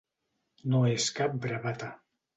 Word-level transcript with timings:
No 0.75 0.81
és 0.93 1.11
cap 1.19 1.37
bravata. 1.47 1.95